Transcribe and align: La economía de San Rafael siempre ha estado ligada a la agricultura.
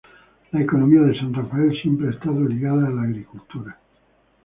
La 0.51 0.59
economía 0.61 1.01
de 1.03 1.15
San 1.15 1.31
Rafael 1.31 1.79
siempre 1.79 2.07
ha 2.07 2.09
estado 2.09 2.43
ligada 2.43 2.87
a 2.87 2.89
la 2.89 3.03
agricultura. 3.03 3.77